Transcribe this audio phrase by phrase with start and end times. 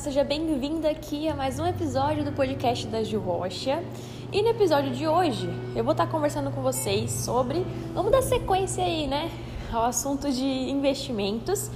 [0.00, 3.84] seja bem-vinda aqui a mais um episódio do podcast da Gil Rocha.
[4.32, 8.82] E no episódio de hoje eu vou estar conversando com vocês sobre, vamos dar sequência
[8.82, 9.30] aí, né,
[9.70, 11.70] ao assunto de investimentos.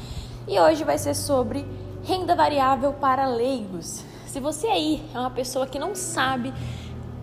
[0.49, 1.67] E hoje vai ser sobre
[2.03, 4.03] renda variável para leigos.
[4.27, 6.51] Se você aí é uma pessoa que não sabe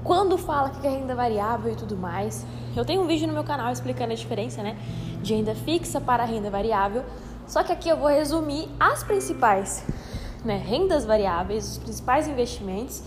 [0.03, 2.45] quando fala que é renda variável e tudo mais,
[2.77, 4.77] eu tenho um vídeo no meu canal explicando a diferença, né,
[5.23, 7.03] de renda fixa para renda variável.
[7.47, 9.83] Só que aqui eu vou resumir as principais
[10.43, 13.03] né, rendas variáveis, os principais investimentos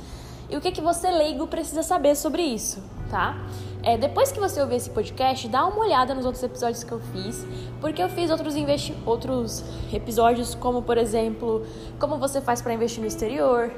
[0.48, 3.36] e o que, que você leigo precisa saber sobre isso, tá?
[3.82, 7.00] É, depois que você ouvir esse podcast, dá uma olhada nos outros episódios que eu
[7.12, 7.46] fiz,
[7.80, 9.62] porque eu fiz outros, investi outros
[9.92, 11.66] episódios, como por exemplo,
[11.98, 13.70] como você faz para investir no exterior,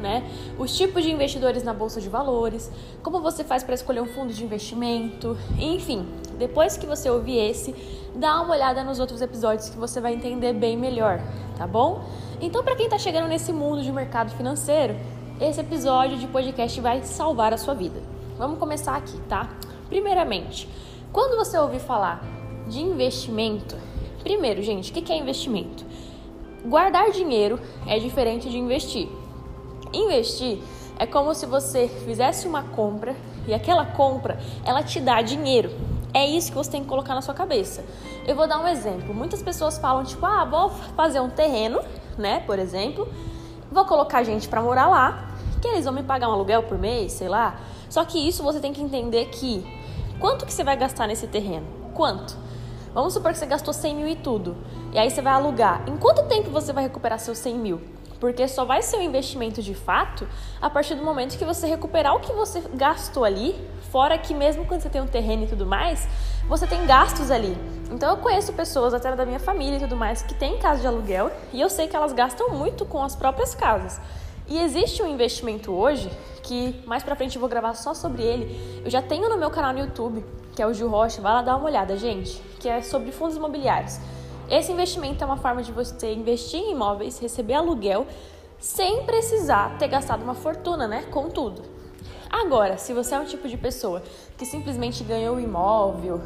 [0.00, 0.26] né?
[0.58, 2.70] Os tipos de investidores na bolsa de valores,
[3.02, 6.06] como você faz para escolher um fundo de investimento, enfim.
[6.38, 7.74] Depois que você ouvir esse,
[8.14, 11.20] dá uma olhada nos outros episódios que você vai entender bem melhor,
[11.58, 12.02] tá bom?
[12.42, 14.96] Então, para quem está chegando nesse mundo de mercado financeiro,
[15.38, 18.00] esse episódio de podcast vai salvar a sua vida.
[18.38, 19.50] Vamos começar aqui, tá?
[19.90, 20.66] Primeiramente,
[21.12, 22.24] quando você ouvir falar
[22.66, 23.76] de investimento,
[24.22, 25.84] primeiro, gente, o que é investimento?
[26.64, 29.06] Guardar dinheiro é diferente de investir.
[29.92, 30.58] Investir
[30.98, 33.14] é como se você fizesse uma compra
[33.46, 35.70] e aquela compra ela te dá dinheiro.
[36.14, 37.84] É isso que você tem que colocar na sua cabeça.
[38.26, 39.14] Eu vou dar um exemplo.
[39.14, 41.80] Muitas pessoas falam tipo, ah, vou fazer um terreno
[42.18, 43.08] né, por exemplo,
[43.70, 47.12] vou colocar gente para morar lá, que eles vão me pagar um aluguel por mês,
[47.12, 47.60] sei lá.
[47.88, 49.64] Só que isso você tem que entender que
[50.18, 51.66] quanto que você vai gastar nesse terreno?
[51.94, 52.36] Quanto?
[52.92, 54.56] Vamos supor que você gastou 100 mil e tudo,
[54.92, 55.88] e aí você vai alugar.
[55.88, 57.80] Em quanto tempo você vai recuperar seus 100 mil?
[58.20, 60.28] Porque só vai ser um investimento de fato
[60.60, 63.58] a partir do momento que você recuperar o que você gastou ali,
[63.90, 66.06] fora que mesmo quando você tem um terreno e tudo mais,
[66.46, 67.56] você tem gastos ali.
[67.90, 70.86] Então eu conheço pessoas, até da minha família e tudo mais, que têm casa de
[70.86, 73.98] aluguel e eu sei que elas gastam muito com as próprias casas.
[74.46, 76.10] E existe um investimento hoje
[76.42, 78.82] que mais pra frente eu vou gravar só sobre ele.
[78.84, 81.42] Eu já tenho no meu canal no YouTube, que é o Gil Rocha, vai lá
[81.42, 83.98] dar uma olhada, gente, que é sobre fundos imobiliários.
[84.50, 88.04] Esse investimento é uma forma de você investir em imóveis, receber aluguel,
[88.58, 91.04] sem precisar ter gastado uma fortuna, né?
[91.04, 91.62] Com tudo.
[92.28, 94.02] Agora, se você é um tipo de pessoa
[94.36, 96.20] que simplesmente ganhou o imóvel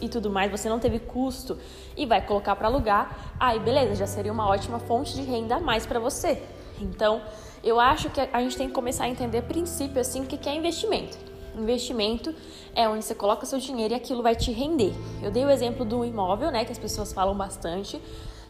[0.00, 1.58] e tudo mais, você não teve custo
[1.94, 5.60] e vai colocar para alugar, aí beleza, já seria uma ótima fonte de renda a
[5.60, 6.42] mais para você.
[6.80, 7.20] Então,
[7.62, 10.54] eu acho que a gente tem que começar a entender princípio assim, o que é
[10.54, 11.35] investimento.
[11.56, 12.34] Investimento
[12.74, 14.92] é onde você coloca seu dinheiro e aquilo vai te render.
[15.22, 18.00] Eu dei o exemplo do imóvel, né, que as pessoas falam bastante.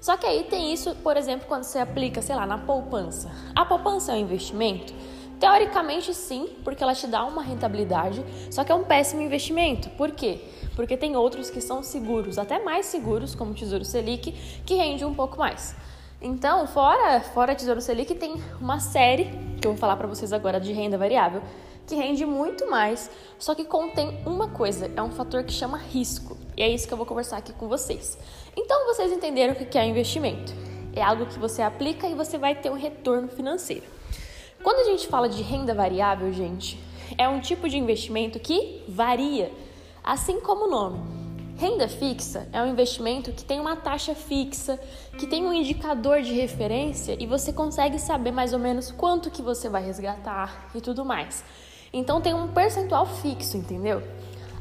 [0.01, 3.31] Só que aí tem isso, por exemplo, quando você aplica, sei lá, na poupança.
[3.55, 4.93] A poupança é um investimento?
[5.39, 9.91] Teoricamente sim, porque ela te dá uma rentabilidade, só que é um péssimo investimento.
[9.91, 10.41] Por quê?
[10.75, 14.33] Porque tem outros que são seguros, até mais seguros, como o Tesouro Selic,
[14.65, 15.77] que rende um pouco mais.
[16.21, 19.25] Então, fora, fora Tesouro Selic, tem uma série
[19.61, 21.43] que eu vou falar para vocês agora de renda variável,
[21.87, 26.37] que rende muito mais, só que contém uma coisa, é um fator que chama risco.
[26.57, 28.19] E é isso que eu vou conversar aqui com vocês.
[28.57, 30.53] Então vocês entenderam o que é investimento?
[30.95, 33.85] É algo que você aplica e você vai ter um retorno financeiro.
[34.63, 36.79] Quando a gente fala de renda variável, gente,
[37.17, 39.53] é um tipo de investimento que varia,
[40.03, 41.17] assim como o nome.
[41.59, 44.79] Renda fixa é um investimento que tem uma taxa fixa,
[45.19, 49.41] que tem um indicador de referência e você consegue saber mais ou menos quanto que
[49.41, 51.45] você vai resgatar e tudo mais.
[51.93, 54.03] Então tem um percentual fixo, entendeu?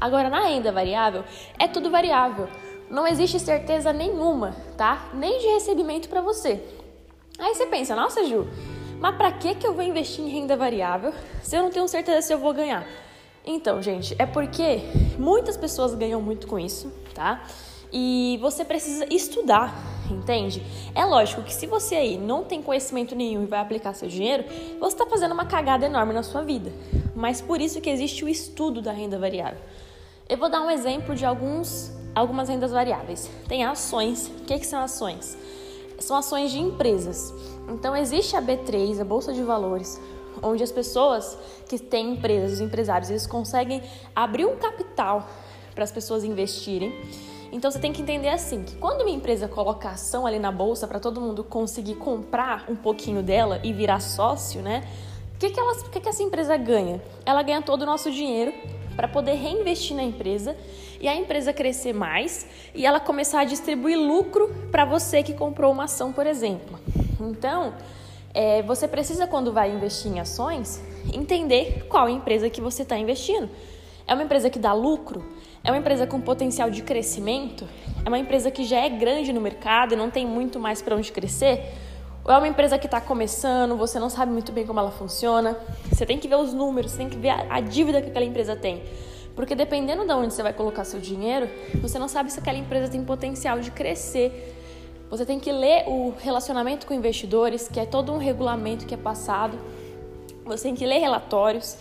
[0.00, 1.24] Agora na renda variável
[1.58, 2.48] é tudo variável.
[2.90, 5.08] Não existe certeza nenhuma, tá?
[5.12, 6.62] Nem de recebimento para você.
[7.38, 8.46] Aí você pensa, nossa Ju,
[9.00, 12.22] mas para que que eu vou investir em renda variável se eu não tenho certeza
[12.22, 12.86] se eu vou ganhar?
[13.44, 14.80] Então, gente, é porque
[15.18, 17.42] muitas pessoas ganham muito com isso, tá?
[17.92, 19.72] E você precisa estudar,
[20.10, 20.62] entende?
[20.94, 24.44] É lógico que se você aí não tem conhecimento nenhum e vai aplicar seu dinheiro,
[24.80, 26.72] você está fazendo uma cagada enorme na sua vida.
[27.16, 29.58] Mas por isso que existe o estudo da renda variável.
[30.28, 33.30] Eu vou dar um exemplo de alguns, algumas rendas variáveis.
[33.48, 34.28] Tem ações.
[34.28, 35.36] O que, que são ações?
[35.98, 37.32] São ações de empresas.
[37.68, 40.00] Então existe a B3, a Bolsa de Valores,
[40.42, 41.38] onde as pessoas
[41.68, 43.82] que têm empresas, os empresários, eles conseguem
[44.14, 45.26] abrir um capital
[45.74, 46.92] para as pessoas investirem
[47.52, 50.86] então você tem que entender assim, que quando uma empresa coloca ação ali na bolsa
[50.86, 54.86] para todo mundo conseguir comprar um pouquinho dela e virar sócio, né?
[55.36, 55.60] O que, que,
[55.90, 56.98] que, que essa empresa ganha?
[57.26, 58.54] Ela ganha todo o nosso dinheiro
[58.96, 60.56] para poder reinvestir na empresa
[60.98, 65.70] e a empresa crescer mais e ela começar a distribuir lucro para você que comprou
[65.70, 66.80] uma ação, por exemplo.
[67.20, 67.74] Então,
[68.32, 73.50] é, você precisa, quando vai investir em ações, entender qual empresa que você está investindo.
[74.06, 75.22] É uma empresa que dá lucro?
[75.62, 77.68] É uma empresa com potencial de crescimento?
[78.02, 80.96] É uma empresa que já é grande no mercado e não tem muito mais para
[80.96, 81.74] onde crescer?
[82.26, 85.56] Ou é uma empresa que está começando, você não sabe muito bem como ela funciona.
[85.92, 88.24] Você tem que ver os números, você tem que ver a, a dívida que aquela
[88.24, 88.82] empresa tem.
[89.36, 91.48] Porque dependendo de onde você vai colocar seu dinheiro,
[91.80, 94.56] você não sabe se aquela empresa tem potencial de crescer.
[95.08, 98.96] Você tem que ler o relacionamento com investidores, que é todo um regulamento que é
[98.96, 99.56] passado.
[100.44, 101.76] Você tem que ler relatórios.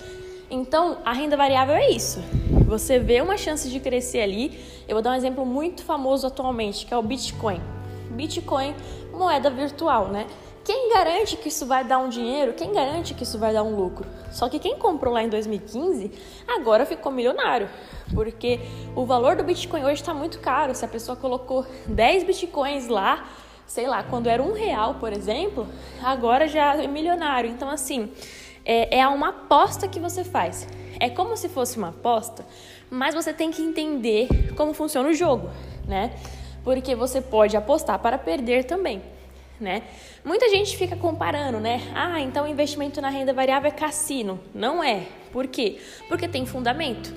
[0.51, 2.19] Então, a renda variável é isso.
[2.67, 4.59] Você vê uma chance de crescer ali.
[4.87, 7.59] Eu vou dar um exemplo muito famoso atualmente, que é o Bitcoin.
[8.11, 8.73] Bitcoin
[9.15, 10.27] moeda virtual, né?
[10.63, 12.53] Quem garante que isso vai dar um dinheiro?
[12.53, 14.07] Quem garante que isso vai dar um lucro?
[14.31, 16.11] Só que quem comprou lá em 2015
[16.47, 17.69] agora ficou milionário,
[18.15, 18.59] porque
[18.95, 20.73] o valor do Bitcoin hoje está muito caro.
[20.73, 23.27] Se a pessoa colocou 10 Bitcoins lá,
[23.67, 25.67] sei lá, quando era um real, por exemplo,
[26.03, 27.47] agora já é milionário.
[27.47, 28.11] Então, assim,
[28.65, 30.67] é, é uma aposta que você faz.
[30.99, 32.43] É como se fosse uma aposta,
[32.89, 35.49] mas você tem que entender como funciona o jogo,
[35.87, 36.11] né?
[36.65, 39.01] Porque você pode apostar para perder também,
[39.61, 39.83] né?
[40.25, 41.79] Muita gente fica comparando, né?
[41.93, 44.39] Ah, então investimento na renda variável é cassino.
[44.53, 45.03] Não é.
[45.31, 45.77] Por quê?
[46.09, 47.13] Porque tem fundamento.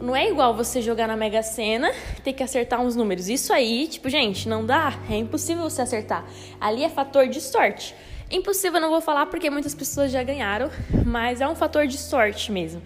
[0.00, 1.92] Não é igual você jogar na Mega Sena,
[2.24, 3.28] ter que acertar uns números.
[3.28, 4.98] Isso aí, tipo, gente, não dá.
[5.10, 6.24] É impossível você acertar.
[6.60, 7.94] Ali é fator de sorte.
[8.30, 10.70] Impossível não vou falar porque muitas pessoas já ganharam,
[11.04, 12.80] mas é um fator de sorte mesmo.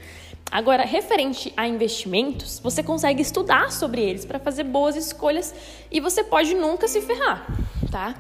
[0.51, 5.55] Agora, referente a investimentos, você consegue estudar sobre eles para fazer boas escolhas
[5.91, 7.47] e você pode nunca se ferrar,
[7.91, 8.15] tá?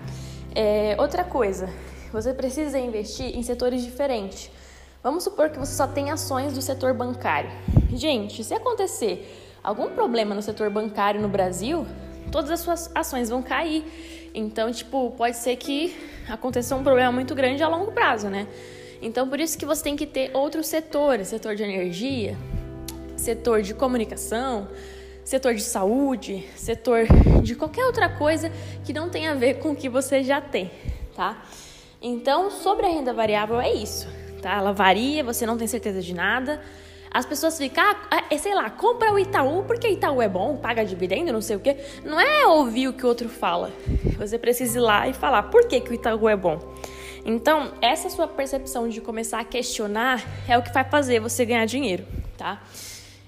[0.54, 1.68] É, outra coisa,
[2.12, 4.50] você precisa investir em setores diferentes.
[5.02, 7.50] Vamos supor que você só tem ações do setor bancário.
[7.92, 11.86] Gente, se acontecer algum problema no setor bancário no Brasil,
[12.32, 13.84] todas as suas ações vão cair.
[14.34, 15.96] Então, tipo, pode ser que
[16.28, 18.48] aconteça um problema muito grande a longo prazo, né?
[19.00, 22.36] Então, por isso que você tem que ter outros setores, setor de energia,
[23.16, 24.68] setor de comunicação,
[25.24, 27.06] setor de saúde, setor
[27.42, 28.50] de qualquer outra coisa
[28.84, 30.70] que não tenha a ver com o que você já tem,
[31.14, 31.42] tá?
[32.00, 34.06] Então, sobre a renda variável é isso,
[34.40, 34.54] tá?
[34.54, 36.62] Ela varia, você não tem certeza de nada.
[37.10, 40.84] As pessoas ficam, ah, é, sei lá, compra o Itaú porque Itaú é bom, paga
[40.84, 41.76] dividendo, não sei o quê.
[42.04, 43.72] Não é ouvir o que o outro fala.
[44.18, 46.60] Você precisa ir lá e falar por que, que o Itaú é bom.
[47.28, 51.66] Então, essa sua percepção de começar a questionar é o que vai fazer você ganhar
[51.66, 52.06] dinheiro,
[52.38, 52.62] tá?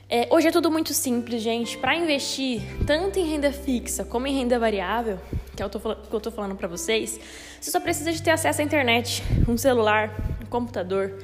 [0.09, 1.77] É, hoje é tudo muito simples, gente.
[1.77, 5.19] Para investir tanto em renda fixa como em renda variável,
[5.57, 7.19] que é o que eu tô falando para vocês,
[7.61, 11.19] você só precisa de ter acesso à internet, um celular, um computador,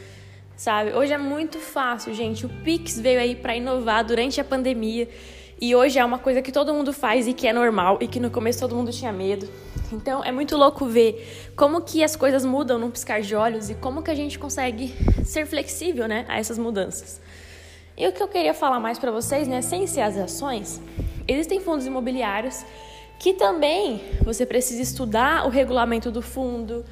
[0.56, 0.94] sabe?
[0.94, 2.44] Hoje é muito fácil, gente.
[2.44, 5.08] O Pix veio aí para inovar durante a pandemia
[5.60, 8.18] e hoje é uma coisa que todo mundo faz e que é normal e que
[8.18, 9.48] no começo todo mundo tinha medo.
[9.92, 13.74] Então é muito louco ver como que as coisas mudam num piscar de olhos e
[13.74, 17.20] como que a gente consegue ser flexível, né, a essas mudanças.
[17.96, 20.80] E o que eu queria falar mais para vocês, né, sem ser as ações,
[21.28, 22.64] existem fundos imobiliários
[23.18, 26.84] que também você precisa estudar o regulamento do fundo.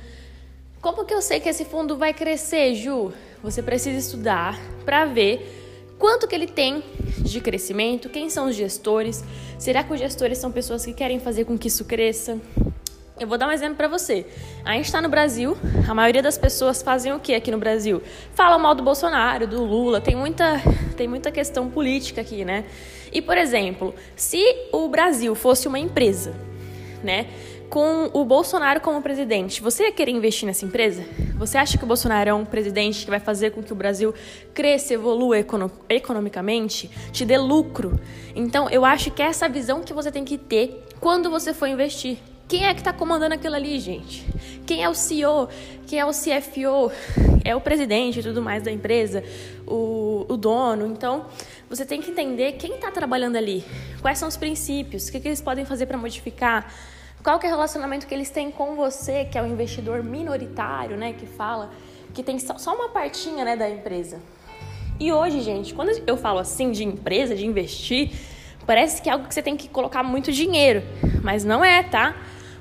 [0.81, 3.13] Como que eu sei que esse fundo vai crescer, Ju?
[3.43, 5.62] Você precisa estudar para ver
[6.03, 6.83] quanto que ele tem
[7.19, 9.23] de crescimento, quem são os gestores,
[9.57, 12.41] será que os gestores são pessoas que querem fazer com que isso cresça?
[13.21, 14.27] Eu vou dar um exemplo para você.
[14.65, 15.57] A gente está no Brasil,
[15.89, 18.03] a maioria das pessoas fazem o que aqui no Brasil?
[18.35, 20.61] Falam mal do Bolsonaro, do Lula, tem muita,
[20.97, 22.65] tem muita questão política aqui, né?
[23.13, 26.35] E, por exemplo, se o Brasil fosse uma empresa,
[27.01, 27.29] né?
[27.73, 31.03] Com o Bolsonaro como presidente, você ia querer investir nessa empresa?
[31.39, 34.15] Você acha que o Bolsonaro é um presidente que vai fazer com que o Brasil
[34.53, 35.39] cresça, evolua
[35.89, 37.99] economicamente, te dê lucro?
[38.37, 41.67] Então, eu acho que é essa visão que você tem que ter quando você for
[41.67, 42.19] investir.
[42.47, 44.23] Quem é que está comandando aquilo ali, gente?
[44.67, 45.49] Quem é o CEO?
[45.87, 46.93] Quem é o CFO?
[47.43, 49.25] É o presidente e tudo mais da empresa,
[49.67, 50.87] o, o dono.
[50.89, 51.25] Então,
[51.71, 53.65] você tem que entender quem está trabalhando ali,
[54.03, 56.71] quais são os princípios, o que, que eles podem fazer para modificar,
[57.23, 60.97] qual que é o relacionamento que eles têm com você, que é o investidor minoritário,
[60.97, 61.71] né, que fala
[62.13, 64.21] que tem só uma partinha, né, da empresa.
[65.01, 68.11] E hoje, gente, quando eu falo assim de empresa, de investir,
[68.67, 70.83] parece que é algo que você tem que colocar muito dinheiro,
[71.23, 72.15] mas não é, tá?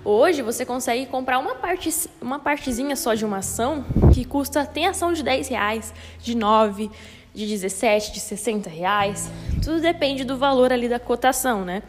[0.03, 4.88] Hoje você consegue comprar uma, parte, uma partezinha só de uma ação que custa, tem
[4.88, 6.89] ação de 10 reais, de 9,
[7.34, 9.30] de 17, de 60 reais.
[9.63, 11.84] Tudo depende do valor ali da cotação, né?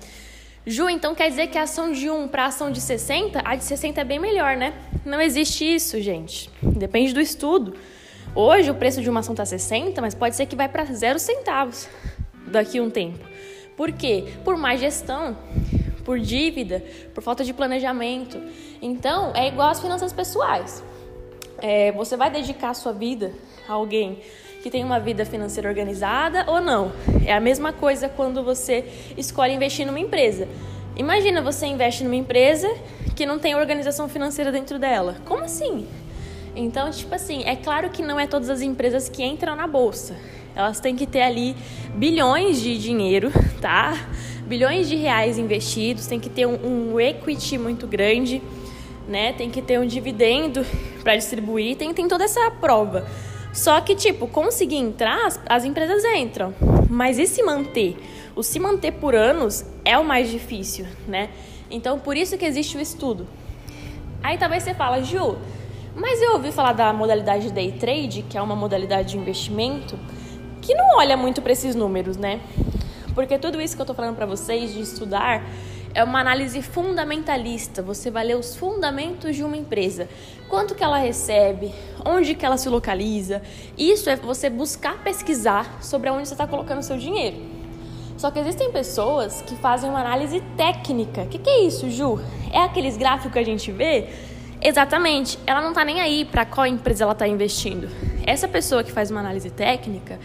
[0.66, 3.56] Ju, então quer dizer que a ação de 1 para a ação de 60, a
[3.56, 4.74] de 60 é bem melhor, né?
[5.04, 6.50] Não existe isso, gente.
[6.62, 7.74] Depende do estudo.
[8.34, 11.18] Hoje o preço de uma ação está 60, mas pode ser que vai para zero
[11.18, 11.88] centavos
[12.46, 13.18] daqui a um tempo.
[13.76, 14.34] Por quê?
[14.44, 15.36] Por má gestão
[16.04, 18.40] por dívida, por falta de planejamento.
[18.80, 20.82] Então, é igual às finanças pessoais.
[21.58, 23.32] É, você vai dedicar a sua vida
[23.68, 24.20] a alguém
[24.62, 26.92] que tem uma vida financeira organizada ou não?
[27.26, 28.84] É a mesma coisa quando você
[29.16, 30.46] escolhe investir numa empresa.
[30.96, 32.72] Imagina você investe numa empresa
[33.16, 35.16] que não tem organização financeira dentro dela.
[35.24, 35.88] Como assim?
[36.54, 40.16] Então, tipo assim, é claro que não é todas as empresas que entram na bolsa.
[40.54, 41.56] Elas têm que ter ali
[41.94, 43.98] bilhões de dinheiro, tá?
[44.46, 48.40] Bilhões de reais investidos, tem que ter um, um equity muito grande,
[49.08, 49.32] né?
[49.32, 50.64] Tem que ter um dividendo
[51.02, 53.08] para distribuir, tem, tem toda essa prova.
[53.52, 56.54] Só que, tipo, conseguir entrar, as, as empresas entram.
[56.88, 57.96] Mas e se manter?
[58.34, 61.28] O se manter por anos é o mais difícil, né?
[61.70, 63.26] Então, por isso que existe o estudo.
[64.22, 65.36] Aí talvez você fala, Ju,
[65.94, 69.98] mas eu ouvi falar da modalidade day trade, que é uma modalidade de investimento,
[70.62, 72.40] que não olha muito para esses números, né?
[73.14, 75.44] Porque tudo isso que eu tô falando para vocês de estudar
[75.94, 77.82] é uma análise fundamentalista.
[77.82, 80.08] Você vai ler os fundamentos de uma empresa.
[80.48, 81.72] Quanto que ela recebe,
[82.04, 83.42] onde que ela se localiza.
[83.76, 87.36] Isso é você buscar pesquisar sobre onde você está colocando seu dinheiro.
[88.16, 91.22] Só que existem pessoas que fazem uma análise técnica.
[91.22, 92.20] O que, que é isso, Ju?
[92.52, 94.08] É aqueles gráficos que a gente vê?
[94.60, 95.38] Exatamente.
[95.46, 97.88] Ela não está nem aí para qual empresa ela está investindo.
[98.24, 100.20] Essa pessoa que faz uma análise técnica,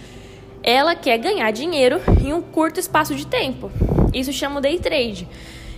[0.61, 3.71] ela quer ganhar dinheiro em um curto espaço de tempo.
[4.13, 5.27] Isso chama day trade.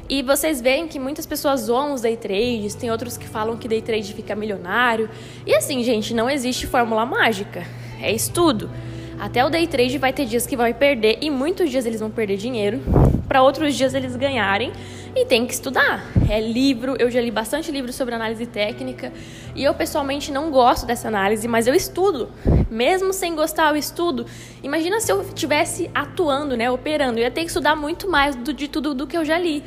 [0.09, 3.67] E vocês veem que muitas pessoas zoam os day trades, tem outros que falam que
[3.67, 5.07] day trade fica milionário.
[5.45, 7.63] E assim, gente, não existe fórmula mágica.
[8.01, 8.71] É estudo.
[9.19, 12.09] Até o day trade vai ter dias que vai perder e muitos dias eles vão
[12.09, 12.79] perder dinheiro,
[13.27, 14.71] para outros dias eles ganharem
[15.15, 16.03] e tem que estudar.
[16.27, 19.13] É livro, eu já li bastante livro sobre análise técnica
[19.53, 22.29] e eu pessoalmente não gosto dessa análise, mas eu estudo.
[22.71, 24.25] Mesmo sem gostar, eu estudo.
[24.63, 28.51] Imagina se eu estivesse atuando, né, operando, eu ia ter que estudar muito mais do,
[28.51, 29.63] de tudo do que eu já li.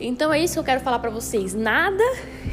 [0.00, 1.54] Então é isso que eu quero falar para vocês.
[1.54, 2.04] Nada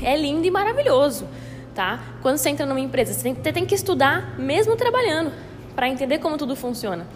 [0.04, 1.28] é lindo e maravilhoso,
[1.75, 2.00] tá?
[2.22, 5.32] Quando você entra numa empresa, você tem, que estudar mesmo trabalhando
[5.75, 7.08] para entender como tudo funciona.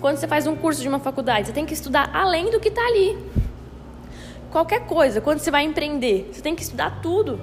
[0.00, 2.68] Quando você faz um curso de uma faculdade, você tem que estudar além do que
[2.68, 3.16] está ali.
[4.50, 7.40] Qualquer coisa, quando você vai empreender, você tem que estudar tudo.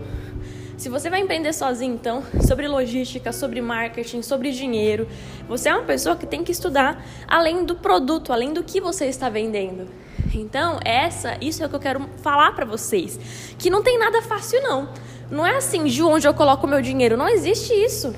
[0.78, 5.08] Se você vai empreender sozinho, então, sobre logística, sobre marketing, sobre dinheiro,
[5.48, 9.06] você é uma pessoa que tem que estudar além do produto, além do que você
[9.06, 9.88] está vendendo.
[10.36, 13.18] Então, essa, isso é o que eu quero falar para vocês,
[13.58, 14.90] que não tem nada fácil não.
[15.32, 18.14] Não é assim, Ju, onde eu coloco o meu dinheiro, não existe isso.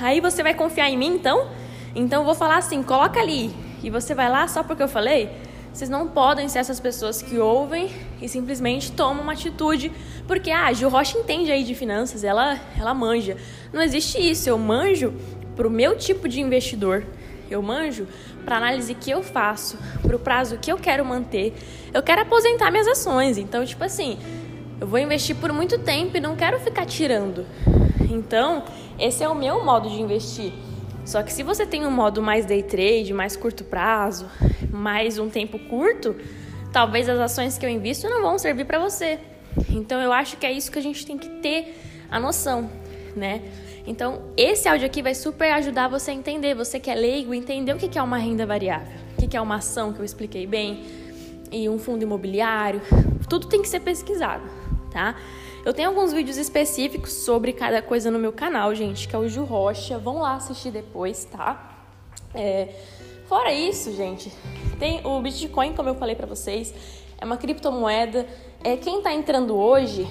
[0.00, 1.48] Aí você vai confiar em mim, então?
[1.94, 3.50] Então eu vou falar assim, coloca ali.
[3.82, 5.30] E você vai lá só porque eu falei?
[5.72, 7.90] Vocês não podem ser essas pessoas que ouvem
[8.22, 9.90] e simplesmente tomam uma atitude
[10.26, 13.36] porque ah, a Gil Rocha entende aí de finanças, ela ela manja.
[13.72, 14.48] Não existe isso.
[14.48, 15.12] Eu manjo
[15.56, 17.04] pro meu tipo de investidor.
[17.50, 18.06] Eu manjo
[18.44, 21.54] para análise que eu faço, pro prazo que eu quero manter.
[21.92, 23.38] Eu quero aposentar minhas ações.
[23.38, 24.18] Então, tipo assim,
[24.80, 27.46] eu vou investir por muito tempo e não quero ficar tirando.
[28.10, 28.64] Então,
[28.98, 30.52] esse é o meu modo de investir.
[31.04, 34.26] Só que se você tem um modo mais day trade, mais curto prazo,
[34.70, 36.16] mais um tempo curto,
[36.72, 39.18] talvez as ações que eu invisto não vão servir para você.
[39.68, 41.78] Então eu acho que é isso que a gente tem que ter
[42.10, 42.70] a noção,
[43.16, 43.42] né?
[43.86, 47.72] Então esse áudio aqui vai super ajudar você a entender, você que é leigo, entender
[47.72, 50.84] o que é uma renda variável, o que é uma ação que eu expliquei bem,
[51.50, 52.80] e um fundo imobiliário,
[53.28, 54.44] tudo tem que ser pesquisado,
[54.90, 55.16] tá?
[55.64, 59.26] Eu tenho alguns vídeos específicos sobre cada coisa no meu canal, gente, que é o
[59.26, 59.96] Ju Rocha.
[59.96, 61.86] Vão lá assistir depois, tá?
[62.34, 62.68] É...
[63.26, 64.30] Fora isso, gente,
[64.78, 66.74] tem o Bitcoin, como eu falei para vocês,
[67.18, 68.26] é uma criptomoeda.
[68.62, 70.06] É, quem está entrando hoje,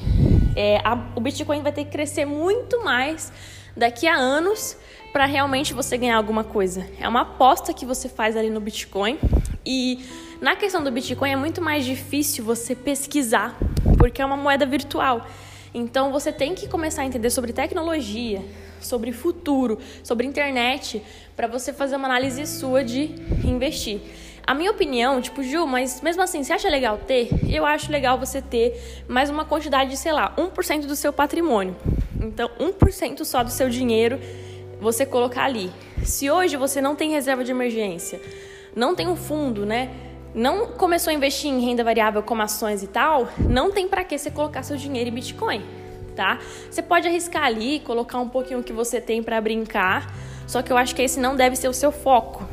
[0.56, 3.32] é, a, o Bitcoin vai ter que crescer muito mais
[3.76, 4.78] daqui a anos
[5.12, 6.88] para realmente você ganhar alguma coisa.
[7.00, 9.20] É uma aposta que você faz ali no Bitcoin.
[9.66, 10.04] E
[10.42, 13.58] na questão do Bitcoin é muito mais difícil você pesquisar
[13.98, 15.26] porque é uma moeda virtual.
[15.74, 18.44] Então você tem que começar a entender sobre tecnologia,
[18.82, 21.02] sobre futuro, sobre internet,
[21.36, 24.02] para você fazer uma análise sua de investir.
[24.46, 27.30] A minha opinião, tipo, Ju, mas mesmo assim, você acha legal ter?
[27.50, 31.76] Eu acho legal você ter mais uma quantidade de, sei lá, 1% do seu patrimônio.
[32.20, 34.20] Então, 1% só do seu dinheiro
[34.82, 35.72] você colocar ali.
[36.04, 38.22] Se hoje você não tem reserva de emergência,
[38.76, 39.90] não tem um fundo, né?
[40.34, 44.18] não começou a investir em renda variável como ações e tal, não tem para que
[44.18, 45.64] você colocar seu dinheiro em Bitcoin,
[46.16, 46.40] tá?
[46.70, 50.12] Você pode arriscar ali, colocar um pouquinho que você tem para brincar,
[50.48, 52.44] só que eu acho que esse não deve ser o seu foco.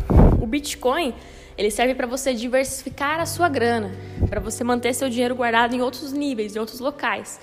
[0.40, 1.14] O Bitcoin,
[1.61, 3.90] ele serve para você diversificar a sua grana,
[4.31, 7.38] para você manter seu dinheiro guardado em outros níveis, em outros locais.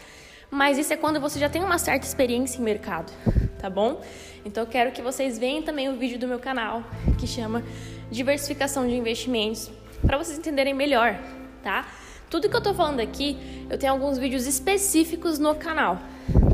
[0.50, 3.14] Mas isso é quando você já tem uma certa experiência em mercado,
[3.60, 4.02] tá bom?
[4.44, 6.84] Então eu quero que vocês vejam também o vídeo do meu canal
[7.20, 7.64] que chama
[8.10, 9.70] Diversificação de Investimentos
[10.04, 11.16] para vocês entenderem melhor,
[11.62, 11.88] tá?
[12.28, 13.38] Tudo que eu tô falando aqui,
[13.70, 16.00] eu tenho alguns vídeos específicos no canal,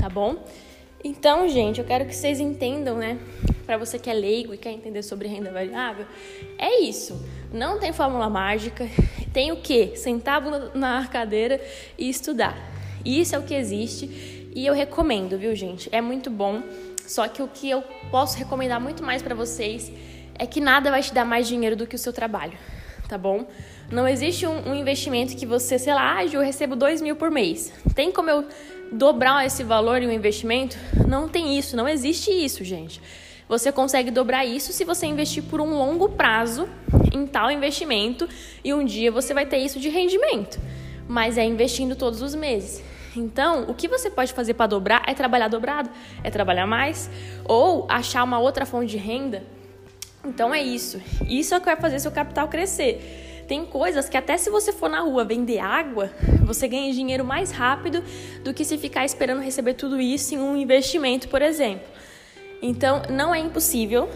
[0.01, 0.43] tá bom?
[1.01, 3.17] Então, gente, eu quero que vocês entendam, né?
[3.65, 6.05] Para você que é leigo e quer entender sobre renda variável,
[6.57, 7.21] é isso.
[7.53, 8.89] Não tem fórmula mágica.
[9.31, 9.93] Tem o quê?
[9.95, 10.41] Sentar
[10.73, 11.61] na cadeira
[11.97, 12.57] e estudar.
[13.05, 15.87] Isso é o que existe e eu recomendo, viu, gente?
[15.91, 16.63] É muito bom.
[17.05, 19.91] Só que o que eu posso recomendar muito mais para vocês
[20.33, 22.57] é que nada vai te dar mais dinheiro do que o seu trabalho,
[23.07, 23.45] tá bom?
[23.91, 27.29] Não existe um, um investimento que você, sei lá, ah, eu recebo dois mil por
[27.29, 27.71] mês.
[27.93, 28.47] Tem como eu
[28.91, 30.75] dobrar esse valor em um investimento?
[31.07, 32.99] Não tem isso, não existe isso, gente.
[33.53, 36.67] Você consegue dobrar isso se você investir por um longo prazo
[37.13, 38.27] em tal investimento
[38.63, 40.59] e um dia você vai ter isso de rendimento.
[41.07, 42.83] Mas é investindo todos os meses.
[43.15, 45.87] Então, o que você pode fazer para dobrar é trabalhar dobrado,
[46.23, 47.11] é trabalhar mais
[47.45, 49.43] ou achar uma outra fonte de renda.
[50.25, 50.99] Então é isso.
[51.29, 53.43] Isso é o que vai fazer seu capital crescer.
[53.47, 56.09] Tem coisas que até se você for na rua vender água,
[56.43, 58.03] você ganha dinheiro mais rápido
[58.43, 61.93] do que se ficar esperando receber tudo isso em um investimento, por exemplo.
[62.65, 64.09] Então, não é impossível,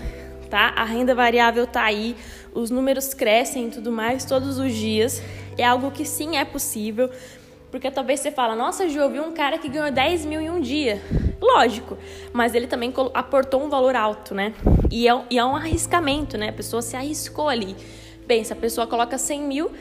[0.50, 0.72] tá?
[0.74, 2.16] A renda variável tá aí,
[2.54, 5.22] os números crescem e tudo mais todos os dias.
[5.58, 7.12] É algo que sim é possível,
[7.70, 10.50] porque talvez você fala, nossa, Ju, eu vi um cara que ganhou 10 mil em
[10.50, 11.02] um dia.
[11.42, 11.98] Lógico,
[12.32, 14.54] mas ele também aportou um valor alto, né?
[14.90, 16.48] E é, e é um arriscamento, né?
[16.48, 17.76] A pessoa se arriscou ali.
[18.26, 19.72] Pensa, a pessoa coloca 100 mil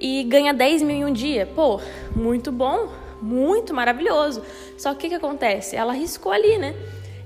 [0.00, 1.48] e ganha 10 mil em um dia.
[1.54, 1.80] Pô,
[2.14, 2.88] muito bom,
[3.22, 4.42] muito maravilhoso.
[4.76, 5.76] Só que o que, acontece?
[5.76, 6.74] Ela arriscou ali, né?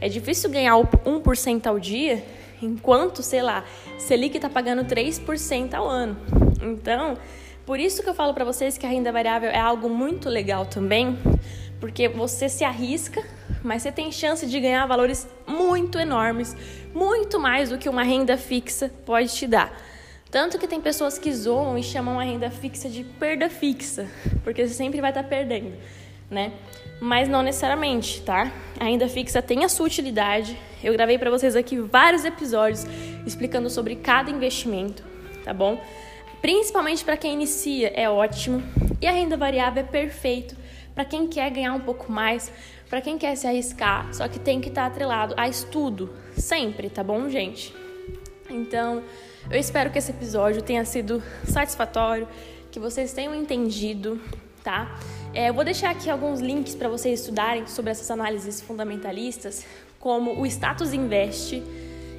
[0.01, 2.25] É difícil ganhar 1% ao dia,
[2.63, 3.65] enquanto, sei lá,
[3.99, 6.17] Selic está pagando 3% ao ano.
[6.63, 7.19] Então,
[7.67, 10.67] por isso que eu falo para vocês que a renda variável é algo muito legal
[10.67, 11.19] também,
[11.79, 13.23] porque você se arrisca,
[13.63, 16.57] mas você tem chance de ganhar valores muito enormes,
[16.95, 19.71] muito mais do que uma renda fixa pode te dar.
[20.31, 24.09] Tanto que tem pessoas que zoam e chamam a renda fixa de perda fixa,
[24.45, 25.73] porque você sempre vai estar tá perdendo,
[26.31, 26.53] né?
[27.01, 28.53] Mas não necessariamente, tá?
[28.79, 30.57] A renda fixa tem a sua utilidade.
[30.85, 32.85] Eu gravei para vocês aqui vários episódios
[33.27, 35.03] explicando sobre cada investimento,
[35.45, 35.83] tá bom?
[36.43, 38.63] Principalmente para quem inicia, é ótimo.
[39.01, 40.55] E a renda variável é perfeito
[40.95, 42.53] para quem quer ganhar um pouco mais,
[42.89, 46.91] para quem quer se arriscar, só que tem que estar tá atrelado a estudo, sempre,
[46.91, 47.75] tá bom, gente?
[48.51, 49.03] Então,
[49.51, 52.29] eu espero que esse episódio tenha sido satisfatório,
[52.71, 54.21] que vocês tenham entendido,
[54.63, 54.99] tá?
[55.33, 59.65] É, eu vou deixar aqui alguns links para vocês estudarem sobre essas análises fundamentalistas,
[60.01, 61.63] como o Status Invest,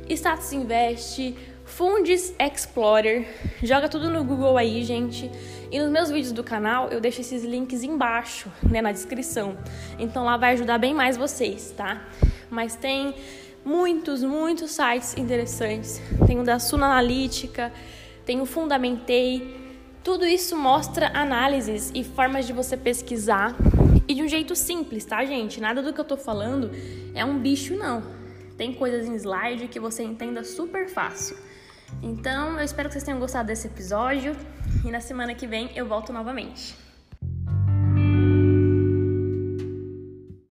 [0.09, 3.27] Status Invest, Fundis Explorer.
[3.61, 5.29] Joga tudo no Google aí, gente.
[5.69, 9.57] E nos meus vídeos do canal eu deixo esses links embaixo, né, na descrição.
[9.99, 12.01] Então lá vai ajudar bem mais vocês, tá?
[12.49, 13.13] Mas tem
[13.65, 16.01] muitos, muitos sites interessantes.
[16.25, 17.73] Tem o da Suna Analítica,
[18.25, 19.60] tem o Fundamentei.
[20.03, 23.55] Tudo isso mostra análises e formas de você pesquisar
[24.07, 25.61] e de um jeito simples, tá, gente?
[25.61, 26.71] Nada do que eu tô falando
[27.13, 28.01] é um bicho, não.
[28.57, 31.37] Tem coisas em slide que você entenda super fácil.
[32.01, 34.35] Então, eu espero que vocês tenham gostado desse episódio
[34.83, 36.75] e na semana que vem eu volto novamente.